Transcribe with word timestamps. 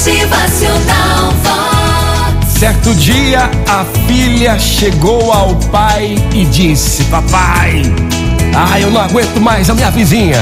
Motivacional 0.00 1.30
Vox. 1.42 2.58
Certo 2.58 2.94
dia, 2.94 3.50
a 3.68 3.84
filha 4.06 4.58
chegou 4.58 5.30
ao 5.30 5.54
pai 5.56 6.14
e 6.32 6.46
disse: 6.46 7.04
Papai, 7.04 7.82
ah, 8.56 8.80
eu 8.80 8.90
não 8.90 8.98
aguento 8.98 9.38
mais 9.38 9.68
a 9.68 9.74
minha 9.74 9.90
vizinha. 9.90 10.38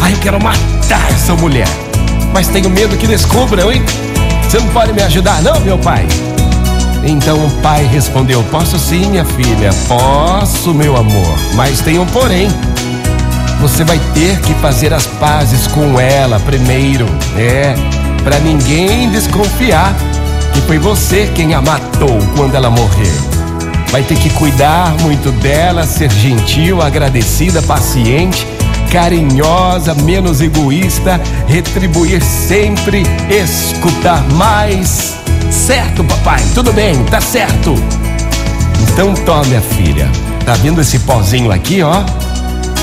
Ah, 0.00 0.12
eu 0.12 0.16
quero 0.18 0.40
matar 0.40 1.10
essa 1.10 1.34
mulher. 1.34 1.66
Mas 2.32 2.46
tenho 2.46 2.70
medo 2.70 2.96
que 2.96 3.08
descubram, 3.08 3.72
hein? 3.72 3.82
Você 4.44 4.60
não 4.60 4.68
pode 4.68 4.92
me 4.92 5.02
ajudar, 5.02 5.42
não, 5.42 5.58
meu 5.58 5.76
pai? 5.76 6.06
Então 7.02 7.44
o 7.44 7.50
pai 7.62 7.84
respondeu: 7.86 8.44
Posso 8.44 8.78
sim, 8.78 9.06
minha 9.06 9.24
filha, 9.24 9.70
posso, 9.88 10.72
meu 10.72 10.96
amor, 10.96 11.36
mas 11.56 11.80
tem 11.80 11.98
um 11.98 12.06
porém. 12.06 12.46
Você 13.60 13.82
vai 13.82 13.98
ter 14.14 14.40
que 14.40 14.54
fazer 14.54 14.94
as 14.94 15.04
pazes 15.04 15.66
com 15.66 15.98
ela 16.00 16.38
primeiro, 16.38 17.06
é, 17.36 17.74
para 18.22 18.38
ninguém 18.38 19.10
desconfiar 19.10 19.94
que 20.52 20.60
foi 20.62 20.78
você 20.78 21.30
quem 21.34 21.54
a 21.54 21.60
matou 21.60 22.18
quando 22.36 22.54
ela 22.54 22.70
morrer. 22.70 23.12
Vai 23.90 24.02
ter 24.02 24.16
que 24.16 24.30
cuidar 24.30 24.94
muito 25.00 25.32
dela, 25.32 25.84
ser 25.84 26.10
gentil, 26.10 26.80
agradecida, 26.80 27.60
paciente, 27.62 28.46
carinhosa, 28.90 29.94
menos 29.94 30.40
egoísta, 30.40 31.20
retribuir 31.46 32.22
sempre, 32.22 33.02
escutar 33.28 34.22
mais. 34.34 35.16
Certo, 35.50 36.04
papai, 36.04 36.40
tudo 36.54 36.72
bem, 36.72 37.02
tá 37.04 37.20
certo. 37.20 37.74
Então 38.82 39.14
tome 39.14 39.56
a 39.56 39.60
filha. 39.60 40.08
Tá 40.44 40.54
vendo 40.54 40.80
esse 40.80 40.98
pozinho 41.00 41.50
aqui, 41.50 41.82
ó? 41.82 42.02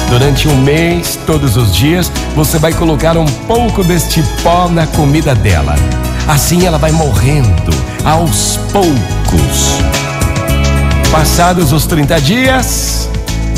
Durante 0.09 0.47
um 0.47 0.55
mês, 0.61 1.19
todos 1.25 1.57
os 1.57 1.75
dias, 1.75 2.11
você 2.33 2.57
vai 2.57 2.73
colocar 2.73 3.17
um 3.17 3.25
pouco 3.25 3.83
deste 3.83 4.23
pó 4.41 4.69
na 4.69 4.87
comida 4.87 5.35
dela. 5.35 5.75
Assim 6.27 6.65
ela 6.65 6.77
vai 6.77 6.91
morrendo 6.91 7.73
aos 8.05 8.57
poucos. 8.71 9.79
Passados 11.11 11.73
os 11.73 11.85
30 11.85 12.21
dias, 12.21 13.09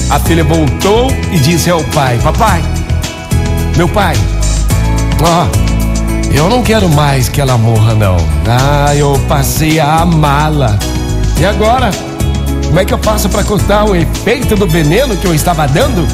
a 0.10 0.20
filha 0.20 0.44
voltou 0.44 1.12
e 1.32 1.40
disse 1.40 1.70
ao 1.70 1.84
pai: 1.86 2.18
Papai, 2.24 2.64
meu 3.78 3.88
pai, 3.88 4.16
ó, 5.22 5.48
eu 6.34 6.50
não 6.50 6.64
quero 6.64 6.90
mais 6.90 7.30
que 7.30 7.40
ela 7.40 7.58
morra, 7.58 7.94
não. 7.94 8.18
Ah, 8.48 8.96
eu 8.96 9.20
passei 9.28 9.80
a 9.80 10.02
amá-la. 10.02 10.78
E 11.40 11.46
agora? 11.46 11.92
Como 12.66 12.80
é 12.80 12.86
que 12.86 12.94
eu 12.94 13.00
faço 13.00 13.30
para 13.30 13.44
cortar 13.44 13.86
o 13.86 13.96
efeito 13.96 14.56
do 14.56 14.68
veneno 14.68 15.18
que 15.18 15.26
eu 15.26 15.34
estava 15.34 15.68
dando? 15.68 16.08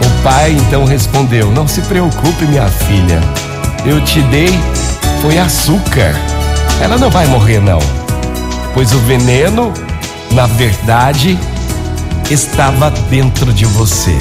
O 0.00 0.22
pai 0.22 0.52
então 0.52 0.84
respondeu: 0.84 1.50
Não 1.50 1.66
se 1.68 1.80
preocupe, 1.82 2.44
minha 2.46 2.68
filha. 2.68 3.20
Eu 3.84 4.00
te 4.02 4.20
dei 4.22 4.58
foi 5.24 5.38
açúcar. 5.38 6.14
Ela 6.82 6.98
não 6.98 7.08
vai 7.08 7.26
morrer, 7.26 7.58
não. 7.58 7.78
Pois 8.74 8.92
o 8.92 8.98
veneno, 8.98 9.72
na 10.32 10.46
verdade, 10.46 11.38
estava 12.30 12.90
dentro 13.08 13.50
de 13.50 13.64
você. 13.64 14.18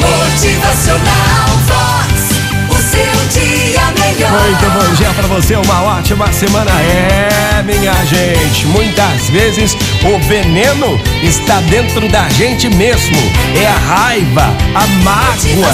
Motivacional 0.00 1.48
Vox. 1.66 2.38
O 2.70 2.76
seu 2.90 3.42
dia 3.42 3.82
melhor. 4.00 4.30
Muito 4.30 4.70
bom 4.70 4.94
dia 4.94 5.10
pra 5.10 5.26
você, 5.26 5.56
uma 5.56 5.82
ótima 5.82 6.32
semana. 6.32 6.70
É, 6.70 7.27
minha 7.68 7.92
gente, 8.06 8.66
muitas 8.68 9.28
vezes 9.28 9.76
o 10.02 10.18
veneno 10.26 10.98
está 11.22 11.60
dentro 11.60 12.08
da 12.08 12.26
gente 12.30 12.66
mesmo. 12.70 13.18
É 13.54 13.66
a 13.66 13.78
raiva, 13.78 14.56
a 14.74 14.86
mágoa. 15.04 15.72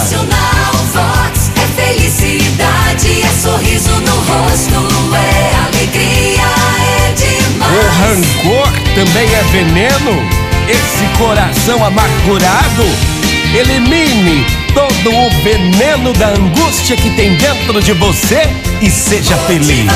Vox. 0.93 1.53
É 1.55 1.67
felicidade, 1.81 3.23
é 3.23 3.29
sorriso 3.41 3.91
no 3.91 4.17
rosto, 4.17 5.15
é 5.15 5.55
alegria, 5.67 6.43
é 6.83 7.11
O 7.11 7.15
demais. 7.15 7.97
rancor 8.01 8.69
também 8.97 9.33
é 9.33 9.43
veneno. 9.53 10.45
Esse 10.69 11.07
coração 11.17 11.85
amargurado, 11.85 12.85
elimine 13.55 14.45
todo 14.75 15.15
o 15.15 15.31
veneno 15.45 16.13
da 16.15 16.31
angústia 16.31 16.97
que 16.97 17.11
tem 17.11 17.37
dentro 17.37 17.81
de 17.81 17.93
você 17.93 18.49
e 18.81 18.91
seja 18.91 19.37
feliz. 19.47 19.87